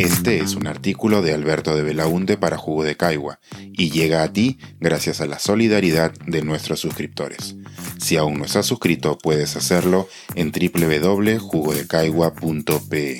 Este 0.00 0.38
es 0.38 0.54
un 0.54 0.66
artículo 0.66 1.20
de 1.20 1.34
Alberto 1.34 1.76
de 1.76 1.82
Belaunte 1.82 2.38
para 2.38 2.56
Jugo 2.56 2.84
de 2.84 2.96
Caigua 2.96 3.38
y 3.58 3.90
llega 3.90 4.22
a 4.22 4.32
ti 4.32 4.58
gracias 4.80 5.20
a 5.20 5.26
la 5.26 5.38
solidaridad 5.38 6.12
de 6.26 6.40
nuestros 6.40 6.80
suscriptores. 6.80 7.56
Si 7.98 8.16
aún 8.16 8.38
no 8.38 8.46
estás 8.46 8.64
suscrito, 8.64 9.18
puedes 9.18 9.56
hacerlo 9.56 10.08
en 10.36 10.52
www.jugodecaigua.pe. 10.52 13.18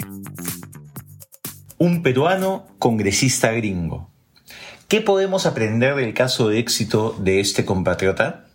Un 1.77 2.03
peruano 2.03 2.67
congresista 2.79 3.53
gringo. 3.53 4.09
¿Qué 4.89 5.03
podemos 5.03 5.45
aprender 5.45 5.97
del 5.97 6.15
caso 6.15 6.49
de 6.49 6.61
éxito 6.61 7.15
de 7.21 7.41
este 7.41 7.67
compatriota? 7.67 8.47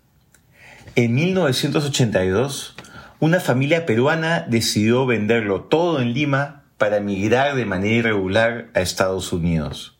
En 0.95 1.13
1982, 1.13 2.75
una 3.19 3.39
familia 3.39 3.85
peruana 3.85 4.47
decidió 4.49 5.05
venderlo 5.05 5.65
todo 5.65 6.01
en 6.01 6.15
Lima 6.15 6.64
para 6.77 6.99
migrar 6.99 7.55
de 7.55 7.65
manera 7.65 7.95
irregular 7.95 8.67
a 8.73 8.81
Estados 8.81 9.31
Unidos. 9.31 9.97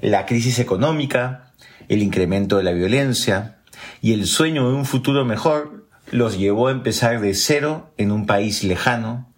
La 0.00 0.26
crisis 0.26 0.58
económica, 0.58 1.52
el 1.88 2.02
incremento 2.02 2.56
de 2.56 2.62
la 2.62 2.72
violencia 2.72 3.58
y 4.00 4.12
el 4.12 4.26
sueño 4.26 4.68
de 4.68 4.74
un 4.74 4.86
futuro 4.86 5.24
mejor 5.24 5.88
los 6.10 6.38
llevó 6.38 6.68
a 6.68 6.72
empezar 6.72 7.20
de 7.20 7.34
cero 7.34 7.92
en 7.96 8.12
un 8.12 8.26
país 8.26 8.64
lejano, 8.64 9.32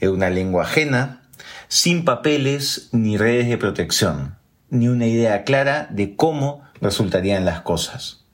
en 0.00 0.10
una 0.10 0.30
lengua 0.30 0.64
ajena, 0.64 1.22
sin 1.68 2.04
papeles 2.04 2.88
ni 2.92 3.16
redes 3.16 3.48
de 3.48 3.58
protección, 3.58 4.36
ni 4.70 4.88
una 4.88 5.06
idea 5.06 5.44
clara 5.44 5.88
de 5.90 6.16
cómo 6.16 6.62
resultarían 6.80 7.44
las 7.44 7.60
cosas. 7.60 8.24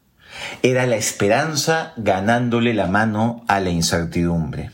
Era 0.63 0.87
la 0.87 0.97
esperanza 0.97 1.93
ganándole 1.97 2.75
la 2.75 2.87
mano 2.87 3.45
a 3.49 3.61
la 3.61 3.71
incertidumbre. 3.71 4.71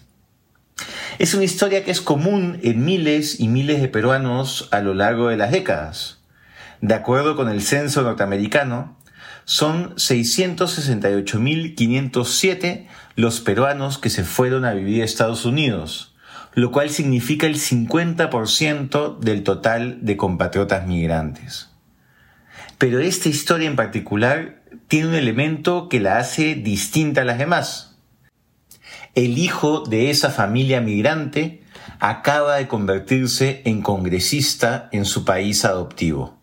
Es 1.20 1.34
una 1.34 1.44
historia 1.44 1.84
que 1.84 1.90
es 1.90 2.00
común 2.00 2.58
en 2.62 2.82
miles 2.82 3.38
y 3.40 3.48
miles 3.48 3.82
de 3.82 3.88
peruanos 3.88 4.68
a 4.70 4.80
lo 4.80 4.94
largo 4.94 5.28
de 5.28 5.36
las 5.36 5.50
décadas. 5.50 6.22
De 6.80 6.94
acuerdo 6.94 7.36
con 7.36 7.50
el 7.50 7.60
censo 7.60 8.00
norteamericano, 8.00 8.96
son 9.44 9.94
668.507 9.96 12.86
los 13.16 13.42
peruanos 13.42 13.98
que 13.98 14.08
se 14.08 14.24
fueron 14.24 14.64
a 14.64 14.72
vivir 14.72 15.02
a 15.02 15.04
Estados 15.04 15.44
Unidos, 15.44 16.14
lo 16.54 16.70
cual 16.70 16.88
significa 16.88 17.46
el 17.46 17.56
50% 17.56 19.18
del 19.18 19.42
total 19.42 19.98
de 20.00 20.16
compatriotas 20.16 20.86
migrantes. 20.86 21.68
Pero 22.78 22.98
esta 22.98 23.28
historia 23.28 23.68
en 23.68 23.76
particular 23.76 24.62
tiene 24.88 25.08
un 25.08 25.14
elemento 25.16 25.90
que 25.90 26.00
la 26.00 26.16
hace 26.16 26.54
distinta 26.54 27.20
a 27.20 27.26
las 27.26 27.36
demás 27.36 27.89
el 29.14 29.38
hijo 29.38 29.80
de 29.80 30.10
esa 30.10 30.30
familia 30.30 30.80
migrante 30.80 31.62
acaba 31.98 32.56
de 32.56 32.68
convertirse 32.68 33.62
en 33.64 33.82
congresista 33.82 34.88
en 34.92 35.04
su 35.04 35.24
país 35.24 35.64
adoptivo. 35.64 36.38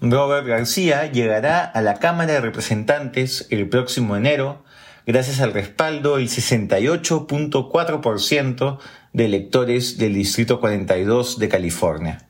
Robert 0.00 0.46
García 0.46 1.10
llegará 1.10 1.64
a 1.64 1.80
la 1.80 1.94
Cámara 1.94 2.34
de 2.34 2.40
Representantes 2.40 3.46
el 3.50 3.68
próximo 3.68 4.16
enero 4.16 4.64
gracias 5.06 5.40
al 5.40 5.52
respaldo 5.52 6.16
del 6.16 6.28
68.4% 6.28 8.78
de 9.12 9.24
electores 9.24 9.98
del 9.98 10.14
Distrito 10.14 10.60
42 10.60 11.38
de 11.38 11.48
California. 11.48 12.28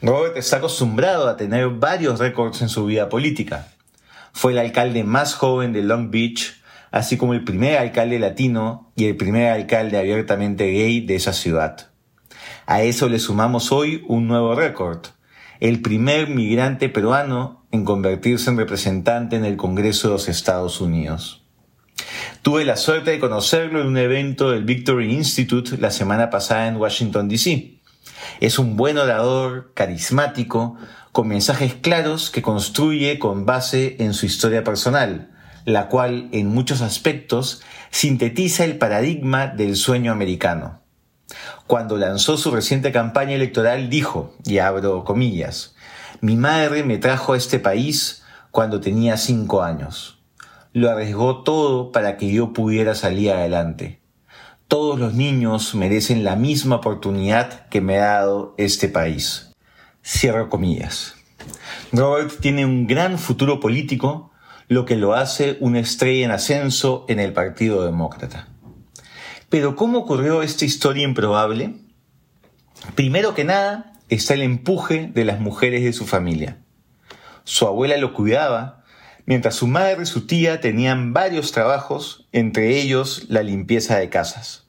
Robert 0.00 0.36
está 0.36 0.56
acostumbrado 0.56 1.28
a 1.28 1.36
tener 1.36 1.68
varios 1.68 2.18
récords 2.18 2.62
en 2.62 2.68
su 2.68 2.86
vida 2.86 3.08
política. 3.08 3.68
Fue 4.32 4.50
el 4.52 4.58
alcalde 4.58 5.04
más 5.04 5.34
joven 5.34 5.72
de 5.72 5.82
Long 5.82 6.10
Beach 6.10 6.61
así 6.92 7.16
como 7.16 7.34
el 7.34 7.42
primer 7.42 7.78
alcalde 7.78 8.18
latino 8.18 8.92
y 8.94 9.06
el 9.06 9.16
primer 9.16 9.50
alcalde 9.50 9.98
abiertamente 9.98 10.70
gay 10.70 11.00
de 11.00 11.16
esa 11.16 11.32
ciudad. 11.32 11.88
A 12.66 12.82
eso 12.82 13.08
le 13.08 13.18
sumamos 13.18 13.72
hoy 13.72 14.04
un 14.06 14.28
nuevo 14.28 14.54
récord, 14.54 15.00
el 15.58 15.80
primer 15.80 16.28
migrante 16.28 16.88
peruano 16.88 17.66
en 17.72 17.84
convertirse 17.84 18.50
en 18.50 18.58
representante 18.58 19.36
en 19.36 19.44
el 19.44 19.56
Congreso 19.56 20.08
de 20.08 20.14
los 20.14 20.28
Estados 20.28 20.80
Unidos. 20.80 21.44
Tuve 22.42 22.64
la 22.64 22.76
suerte 22.76 23.12
de 23.12 23.20
conocerlo 23.20 23.80
en 23.80 23.86
un 23.86 23.96
evento 23.96 24.50
del 24.50 24.64
Victory 24.64 25.12
Institute 25.12 25.78
la 25.78 25.90
semana 25.90 26.30
pasada 26.30 26.68
en 26.68 26.76
Washington, 26.76 27.28
D.C. 27.28 27.78
Es 28.40 28.58
un 28.58 28.76
buen 28.76 28.98
orador, 28.98 29.72
carismático, 29.74 30.76
con 31.12 31.28
mensajes 31.28 31.74
claros 31.74 32.30
que 32.30 32.42
construye 32.42 33.18
con 33.18 33.46
base 33.46 33.96
en 34.00 34.12
su 34.14 34.26
historia 34.26 34.64
personal, 34.64 35.31
la 35.64 35.88
cual 35.88 36.28
en 36.32 36.48
muchos 36.48 36.80
aspectos 36.80 37.62
sintetiza 37.90 38.64
el 38.64 38.78
paradigma 38.78 39.46
del 39.46 39.76
sueño 39.76 40.12
americano. 40.12 40.80
Cuando 41.66 41.96
lanzó 41.96 42.36
su 42.36 42.50
reciente 42.50 42.92
campaña 42.92 43.34
electoral 43.34 43.88
dijo, 43.88 44.34
y 44.44 44.58
abro 44.58 45.04
comillas, 45.04 45.74
mi 46.20 46.36
madre 46.36 46.84
me 46.84 46.98
trajo 46.98 47.32
a 47.32 47.36
este 47.36 47.58
país 47.58 48.22
cuando 48.50 48.80
tenía 48.80 49.16
cinco 49.16 49.62
años. 49.62 50.18
Lo 50.72 50.90
arriesgó 50.90 51.42
todo 51.42 51.92
para 51.92 52.16
que 52.16 52.32
yo 52.32 52.52
pudiera 52.52 52.94
salir 52.94 53.30
adelante. 53.30 54.00
Todos 54.68 54.98
los 54.98 55.14
niños 55.14 55.74
merecen 55.74 56.24
la 56.24 56.36
misma 56.36 56.76
oportunidad 56.76 57.68
que 57.68 57.80
me 57.80 57.98
ha 57.98 58.12
dado 58.14 58.54
este 58.56 58.88
país. 58.88 59.52
Cierro 60.04 60.48
comillas. 60.48 61.14
Robert 61.92 62.40
tiene 62.40 62.64
un 62.64 62.86
gran 62.86 63.18
futuro 63.18 63.60
político 63.60 64.31
lo 64.72 64.86
que 64.86 64.96
lo 64.96 65.14
hace 65.14 65.58
una 65.60 65.80
estrella 65.80 66.24
en 66.24 66.30
ascenso 66.30 67.04
en 67.08 67.20
el 67.20 67.32
Partido 67.32 67.84
Demócrata. 67.84 68.48
Pero 69.50 69.76
¿cómo 69.76 69.98
ocurrió 69.98 70.42
esta 70.42 70.64
historia 70.64 71.04
improbable? 71.04 71.74
Primero 72.94 73.34
que 73.34 73.44
nada 73.44 73.92
está 74.08 74.32
el 74.32 74.42
empuje 74.42 75.10
de 75.12 75.26
las 75.26 75.40
mujeres 75.40 75.84
de 75.84 75.92
su 75.92 76.06
familia. 76.06 76.56
Su 77.44 77.66
abuela 77.66 77.98
lo 77.98 78.14
cuidaba, 78.14 78.82
mientras 79.26 79.56
su 79.56 79.66
madre 79.66 80.04
y 80.04 80.06
su 80.06 80.26
tía 80.26 80.60
tenían 80.60 81.12
varios 81.12 81.52
trabajos, 81.52 82.26
entre 82.32 82.80
ellos 82.80 83.26
la 83.28 83.42
limpieza 83.42 83.98
de 83.98 84.08
casas. 84.08 84.64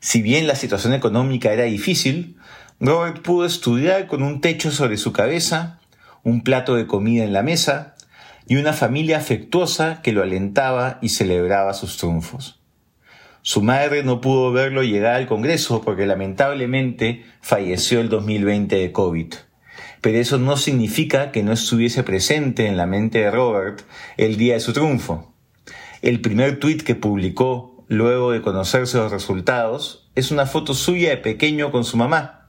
Si 0.00 0.22
bien 0.22 0.46
la 0.46 0.54
situación 0.54 0.94
económica 0.94 1.52
era 1.52 1.64
difícil, 1.64 2.38
Robert 2.80 3.20
pudo 3.20 3.44
estudiar 3.44 4.06
con 4.06 4.22
un 4.22 4.40
techo 4.40 4.70
sobre 4.70 4.96
su 4.96 5.12
cabeza, 5.12 5.80
un 6.22 6.42
plato 6.42 6.74
de 6.74 6.86
comida 6.86 7.24
en 7.24 7.32
la 7.34 7.42
mesa 7.42 7.95
y 8.46 8.56
una 8.56 8.72
familia 8.72 9.18
afectuosa 9.18 10.02
que 10.02 10.12
lo 10.12 10.22
alentaba 10.22 10.98
y 11.02 11.10
celebraba 11.10 11.74
sus 11.74 11.96
triunfos. 11.96 12.60
Su 13.42 13.62
madre 13.62 14.02
no 14.02 14.20
pudo 14.20 14.50
verlo 14.50 14.82
llegar 14.82 15.14
al 15.14 15.26
Congreso 15.26 15.82
porque 15.82 16.06
lamentablemente 16.06 17.24
falleció 17.40 18.00
el 18.00 18.08
2020 18.08 18.74
de 18.74 18.92
COVID. 18.92 19.34
Pero 20.00 20.18
eso 20.18 20.38
no 20.38 20.56
significa 20.56 21.30
que 21.30 21.42
no 21.42 21.52
estuviese 21.52 22.02
presente 22.02 22.66
en 22.66 22.76
la 22.76 22.86
mente 22.86 23.20
de 23.20 23.30
Robert 23.30 23.82
el 24.16 24.36
día 24.36 24.54
de 24.54 24.60
su 24.60 24.72
triunfo. 24.72 25.32
El 26.02 26.20
primer 26.20 26.58
tuit 26.58 26.82
que 26.82 26.94
publicó 26.94 27.84
luego 27.88 28.32
de 28.32 28.42
conocerse 28.42 28.98
los 28.98 29.12
resultados 29.12 30.10
es 30.14 30.30
una 30.30 30.46
foto 30.46 30.74
suya 30.74 31.10
de 31.10 31.16
pequeño 31.16 31.70
con 31.70 31.84
su 31.84 31.96
mamá 31.96 32.48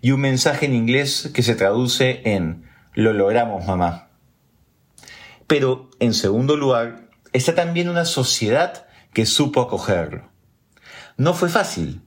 y 0.00 0.12
un 0.12 0.20
mensaje 0.20 0.66
en 0.66 0.74
inglés 0.74 1.30
que 1.34 1.42
se 1.42 1.54
traduce 1.54 2.22
en 2.24 2.64
Lo 2.94 3.12
logramos 3.12 3.66
mamá. 3.66 4.07
Pero, 5.48 5.90
en 5.98 6.14
segundo 6.14 6.56
lugar, 6.56 7.08
está 7.32 7.56
también 7.56 7.88
una 7.88 8.04
sociedad 8.04 8.86
que 9.12 9.26
supo 9.26 9.60
acogerlo. 9.60 10.28
No 11.16 11.34
fue 11.34 11.48
fácil. 11.48 12.02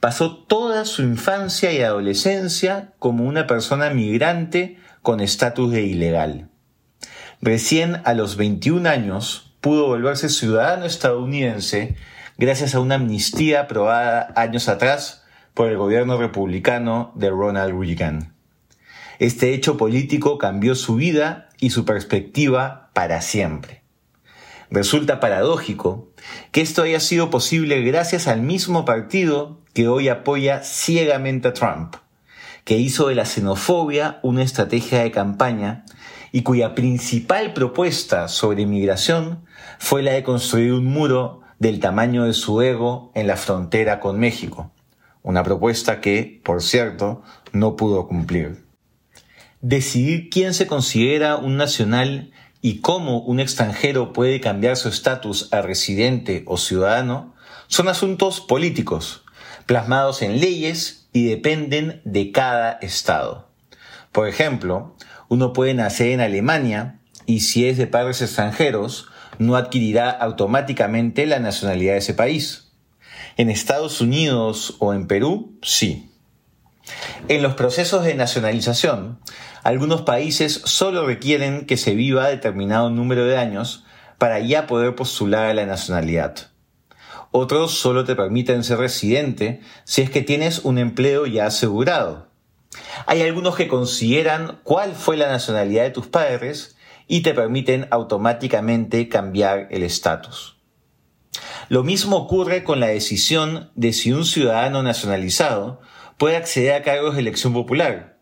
Pasó 0.00 0.36
toda 0.44 0.84
su 0.84 1.02
infancia 1.02 1.72
y 1.72 1.80
adolescencia 1.80 2.92
como 2.98 3.24
una 3.24 3.46
persona 3.46 3.90
migrante 3.90 4.78
con 5.00 5.20
estatus 5.20 5.72
de 5.72 5.82
ilegal. 5.82 6.50
Recién 7.40 8.02
a 8.04 8.14
los 8.14 8.36
21 8.36 8.88
años 8.88 9.54
pudo 9.60 9.86
volverse 9.86 10.28
ciudadano 10.28 10.84
estadounidense 10.84 11.96
gracias 12.36 12.74
a 12.74 12.80
una 12.80 12.96
amnistía 12.96 13.60
aprobada 13.60 14.32
años 14.34 14.68
atrás 14.68 15.22
por 15.54 15.68
el 15.68 15.76
gobierno 15.76 16.18
republicano 16.18 17.12
de 17.14 17.30
Ronald 17.30 17.80
Reagan. 17.80 18.34
Este 19.20 19.54
hecho 19.54 19.76
político 19.76 20.36
cambió 20.36 20.74
su 20.74 20.96
vida 20.96 21.48
y 21.62 21.70
su 21.70 21.84
perspectiva 21.84 22.90
para 22.92 23.22
siempre. 23.22 23.82
Resulta 24.68 25.20
paradójico 25.20 26.10
que 26.50 26.60
esto 26.60 26.82
haya 26.82 26.98
sido 26.98 27.30
posible 27.30 27.82
gracias 27.82 28.26
al 28.26 28.42
mismo 28.42 28.84
partido 28.84 29.60
que 29.72 29.86
hoy 29.86 30.08
apoya 30.08 30.64
ciegamente 30.64 31.48
a 31.48 31.52
Trump, 31.52 31.94
que 32.64 32.78
hizo 32.78 33.06
de 33.06 33.14
la 33.14 33.26
xenofobia 33.26 34.18
una 34.24 34.42
estrategia 34.42 35.02
de 35.04 35.12
campaña 35.12 35.84
y 36.32 36.42
cuya 36.42 36.74
principal 36.74 37.52
propuesta 37.52 38.26
sobre 38.26 38.62
inmigración 38.62 39.44
fue 39.78 40.02
la 40.02 40.10
de 40.12 40.24
construir 40.24 40.72
un 40.72 40.86
muro 40.86 41.42
del 41.60 41.78
tamaño 41.78 42.24
de 42.24 42.32
su 42.32 42.60
ego 42.60 43.12
en 43.14 43.28
la 43.28 43.36
frontera 43.36 44.00
con 44.00 44.18
México, 44.18 44.72
una 45.22 45.44
propuesta 45.44 46.00
que, 46.00 46.40
por 46.42 46.60
cierto, 46.60 47.22
no 47.52 47.76
pudo 47.76 48.08
cumplir. 48.08 48.71
Decidir 49.62 50.28
quién 50.28 50.54
se 50.54 50.66
considera 50.66 51.36
un 51.36 51.56
nacional 51.56 52.32
y 52.62 52.80
cómo 52.80 53.20
un 53.20 53.38
extranjero 53.38 54.12
puede 54.12 54.40
cambiar 54.40 54.76
su 54.76 54.88
estatus 54.88 55.52
a 55.52 55.62
residente 55.62 56.42
o 56.48 56.56
ciudadano 56.58 57.32
son 57.68 57.86
asuntos 57.86 58.40
políticos, 58.40 59.24
plasmados 59.66 60.22
en 60.22 60.40
leyes 60.40 61.08
y 61.12 61.28
dependen 61.28 62.02
de 62.04 62.32
cada 62.32 62.72
estado. 62.82 63.50
Por 64.10 64.26
ejemplo, 64.26 64.96
uno 65.28 65.52
puede 65.52 65.74
nacer 65.74 66.10
en 66.10 66.20
Alemania 66.20 66.98
y 67.24 67.40
si 67.40 67.68
es 67.68 67.78
de 67.78 67.86
padres 67.86 68.20
extranjeros, 68.20 69.06
no 69.38 69.54
adquirirá 69.54 70.10
automáticamente 70.10 71.24
la 71.24 71.38
nacionalidad 71.38 71.92
de 71.92 71.98
ese 71.98 72.14
país. 72.14 72.72
En 73.36 73.48
Estados 73.48 74.00
Unidos 74.00 74.74
o 74.80 74.92
en 74.92 75.06
Perú, 75.06 75.56
sí. 75.62 76.11
En 77.28 77.42
los 77.42 77.54
procesos 77.54 78.04
de 78.04 78.14
nacionalización, 78.14 79.20
algunos 79.62 80.02
países 80.02 80.62
solo 80.64 81.06
requieren 81.06 81.66
que 81.66 81.76
se 81.76 81.94
viva 81.94 82.28
determinado 82.28 82.90
número 82.90 83.24
de 83.24 83.38
años 83.38 83.84
para 84.18 84.40
ya 84.40 84.66
poder 84.66 84.94
postular 84.94 85.46
a 85.46 85.54
la 85.54 85.66
nacionalidad. 85.66 86.48
Otros 87.30 87.72
solo 87.72 88.04
te 88.04 88.14
permiten 88.14 88.62
ser 88.62 88.78
residente 88.78 89.60
si 89.84 90.02
es 90.02 90.10
que 90.10 90.22
tienes 90.22 90.60
un 90.64 90.78
empleo 90.78 91.26
ya 91.26 91.46
asegurado. 91.46 92.28
Hay 93.06 93.22
algunos 93.22 93.56
que 93.56 93.68
consideran 93.68 94.60
cuál 94.64 94.94
fue 94.94 95.16
la 95.16 95.28
nacionalidad 95.28 95.84
de 95.84 95.90
tus 95.90 96.06
padres 96.06 96.76
y 97.06 97.22
te 97.22 97.34
permiten 97.34 97.86
automáticamente 97.90 99.08
cambiar 99.08 99.68
el 99.70 99.82
estatus. 99.82 100.56
Lo 101.68 101.82
mismo 101.82 102.16
ocurre 102.16 102.64
con 102.64 102.80
la 102.80 102.88
decisión 102.88 103.70
de 103.74 103.92
si 103.92 104.12
un 104.12 104.24
ciudadano 104.24 104.82
nacionalizado 104.82 105.80
puede 106.18 106.36
acceder 106.36 106.74
a 106.74 106.82
cargos 106.82 107.14
de 107.14 107.20
elección 107.20 107.52
popular. 107.52 108.18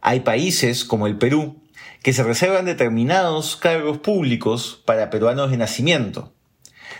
Hay 0.00 0.20
países 0.20 0.84
como 0.84 1.06
el 1.06 1.16
Perú 1.16 1.62
que 2.02 2.12
se 2.12 2.22
reservan 2.22 2.66
determinados 2.66 3.56
cargos 3.56 3.98
públicos 3.98 4.82
para 4.84 5.08
peruanos 5.08 5.50
de 5.50 5.56
nacimiento. 5.56 6.34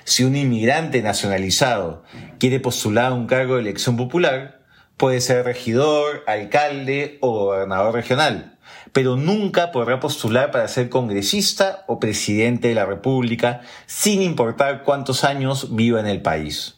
Si 0.04 0.24
un 0.24 0.36
inmigrante 0.36 1.02
nacionalizado 1.02 2.02
quiere 2.38 2.60
postular 2.60 3.12
un 3.12 3.26
cargo 3.26 3.54
de 3.54 3.60
elección 3.60 3.96
popular, 3.96 4.62
puede 4.96 5.20
ser 5.20 5.44
regidor, 5.44 6.24
alcalde 6.26 7.18
o 7.20 7.46
gobernador 7.46 7.94
regional, 7.94 8.58
pero 8.92 9.16
nunca 9.16 9.72
podrá 9.72 10.00
postular 10.00 10.50
para 10.50 10.68
ser 10.68 10.88
congresista 10.88 11.84
o 11.86 12.00
presidente 12.00 12.68
de 12.68 12.74
la 12.74 12.86
República, 12.86 13.60
sin 13.86 14.22
importar 14.22 14.82
cuántos 14.84 15.24
años 15.24 15.74
viva 15.74 16.00
en 16.00 16.06
el 16.06 16.22
país. 16.22 16.76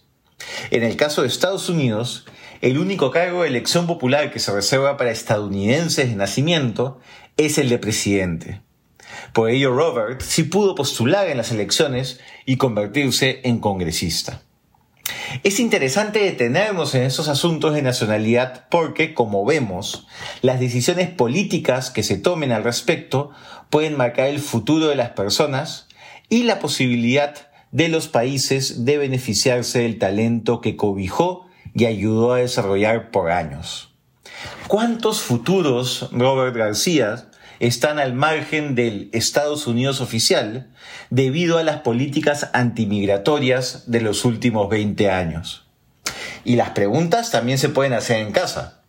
En 0.70 0.82
el 0.82 0.96
caso 0.96 1.22
de 1.22 1.28
Estados 1.28 1.68
Unidos, 1.68 2.26
el 2.66 2.78
único 2.78 3.12
cargo 3.12 3.42
de 3.42 3.48
elección 3.48 3.86
popular 3.86 4.32
que 4.32 4.40
se 4.40 4.52
reserva 4.52 4.96
para 4.96 5.12
estadounidenses 5.12 6.10
de 6.10 6.16
nacimiento 6.16 6.98
es 7.36 7.58
el 7.58 7.68
de 7.68 7.78
presidente. 7.78 8.60
Por 9.32 9.50
ello, 9.50 9.72
Robert 9.72 10.20
sí 10.20 10.42
pudo 10.42 10.74
postular 10.74 11.28
en 11.28 11.36
las 11.36 11.52
elecciones 11.52 12.18
y 12.44 12.56
convertirse 12.56 13.40
en 13.44 13.60
congresista. 13.60 14.42
Es 15.44 15.60
interesante 15.60 16.18
detenernos 16.18 16.96
en 16.96 17.04
esos 17.04 17.28
asuntos 17.28 17.72
de 17.72 17.82
nacionalidad 17.82 18.66
porque, 18.68 19.14
como 19.14 19.44
vemos, 19.44 20.08
las 20.42 20.58
decisiones 20.58 21.08
políticas 21.08 21.92
que 21.92 22.02
se 22.02 22.18
tomen 22.18 22.50
al 22.50 22.64
respecto 22.64 23.30
pueden 23.70 23.96
marcar 23.96 24.26
el 24.26 24.40
futuro 24.40 24.88
de 24.88 24.96
las 24.96 25.10
personas 25.10 25.86
y 26.28 26.42
la 26.42 26.58
posibilidad 26.58 27.48
de 27.70 27.88
los 27.88 28.08
países 28.08 28.84
de 28.84 28.98
beneficiarse 28.98 29.82
del 29.82 30.00
talento 30.00 30.60
que 30.60 30.74
cobijó 30.74 31.45
y 31.76 31.84
ayudó 31.84 32.32
a 32.32 32.38
desarrollar 32.38 33.10
por 33.10 33.30
años. 33.30 33.92
¿Cuántos 34.66 35.20
futuros, 35.20 36.08
Robert 36.10 36.56
García, 36.56 37.28
están 37.60 37.98
al 37.98 38.14
margen 38.14 38.74
del 38.74 39.10
Estados 39.12 39.66
Unidos 39.66 40.00
oficial 40.00 40.70
debido 41.10 41.58
a 41.58 41.62
las 41.62 41.80
políticas 41.80 42.50
antimigratorias 42.52 43.90
de 43.90 44.00
los 44.00 44.24
últimos 44.24 44.68
20 44.68 45.10
años. 45.10 45.66
Y 46.44 46.56
las 46.56 46.70
preguntas 46.70 47.30
también 47.30 47.58
se 47.58 47.68
pueden 47.68 47.92
hacer 47.92 48.20
en 48.20 48.32
casa. 48.32 48.82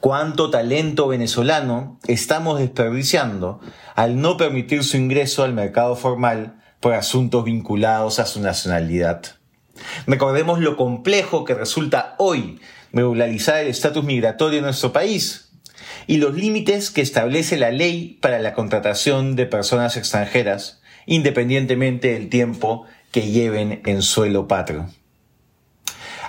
¿Cuánto 0.00 0.50
talento 0.50 1.08
venezolano 1.08 2.00
estamos 2.06 2.58
desperdiciando 2.58 3.60
al 3.94 4.20
no 4.20 4.36
permitir 4.36 4.82
su 4.82 4.96
ingreso 4.96 5.44
al 5.44 5.52
mercado 5.52 5.94
formal 5.96 6.60
por 6.80 6.94
asuntos 6.94 7.44
vinculados 7.44 8.18
a 8.18 8.26
su 8.26 8.40
nacionalidad? 8.40 9.22
Recordemos 10.06 10.60
lo 10.60 10.76
complejo 10.76 11.44
que 11.44 11.54
resulta 11.54 12.14
hoy 12.18 12.60
regularizar 12.92 13.60
el 13.60 13.68
estatus 13.68 14.04
migratorio 14.04 14.58
en 14.58 14.64
nuestro 14.64 14.92
país 14.92 15.50
y 16.06 16.18
los 16.18 16.34
límites 16.34 16.90
que 16.90 17.00
establece 17.00 17.56
la 17.56 17.70
ley 17.70 18.18
para 18.20 18.38
la 18.38 18.54
contratación 18.54 19.36
de 19.36 19.46
personas 19.46 19.96
extranjeras, 19.96 20.80
independientemente 21.06 22.12
del 22.12 22.28
tiempo 22.28 22.86
que 23.10 23.30
lleven 23.30 23.82
en 23.84 24.02
suelo 24.02 24.48
patrio. 24.48 24.88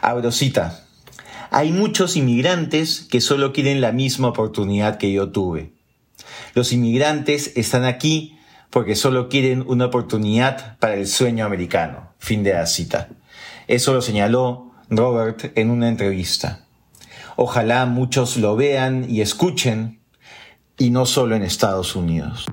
Abrosita. 0.01 0.83
Hay 1.49 1.71
muchos 1.71 2.17
inmigrantes 2.17 3.01
que 3.09 3.21
solo 3.21 3.53
quieren 3.53 3.79
la 3.79 3.91
misma 3.91 4.29
oportunidad 4.29 4.97
que 4.97 5.11
yo 5.11 5.31
tuve. 5.31 5.73
Los 6.55 6.73
inmigrantes 6.73 7.53
están 7.55 7.85
aquí 7.85 8.37
porque 8.69 8.95
solo 8.95 9.29
quieren 9.29 9.63
una 9.67 9.85
oportunidad 9.85 10.77
para 10.79 10.95
el 10.95 11.07
sueño 11.07 11.45
americano. 11.45 12.11
Fin 12.17 12.43
de 12.43 12.53
la 12.53 12.65
cita. 12.65 13.09
Eso 13.67 13.93
lo 13.93 14.01
señaló 14.01 14.71
Robert 14.89 15.51
en 15.55 15.69
una 15.69 15.89
entrevista. 15.89 16.65
Ojalá 17.35 17.85
muchos 17.85 18.37
lo 18.37 18.55
vean 18.55 19.05
y 19.09 19.19
escuchen, 19.21 20.01
y 20.77 20.89
no 20.89 21.05
solo 21.05 21.35
en 21.35 21.43
Estados 21.43 21.95
Unidos. 21.95 22.45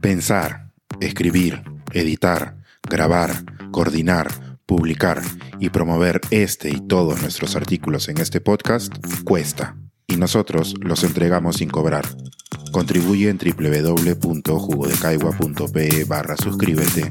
Pensar, 0.00 0.72
escribir, 1.00 1.62
editar, 1.92 2.56
grabar, 2.88 3.44
coordinar, 3.70 4.58
publicar 4.66 5.22
y 5.58 5.70
promover 5.70 6.20
este 6.30 6.70
y 6.70 6.80
todos 6.86 7.22
nuestros 7.22 7.56
artículos 7.56 8.08
en 8.08 8.18
este 8.18 8.40
podcast 8.40 8.92
cuesta, 9.24 9.76
y 10.06 10.16
nosotros 10.16 10.74
los 10.80 11.02
entregamos 11.04 11.56
sin 11.56 11.68
cobrar. 11.68 12.06
Contribuye 12.72 13.28
en 13.30 13.38
www.jugodecaigua.pe 13.38 16.04
barra 16.04 16.36
suscríbete 16.36 17.10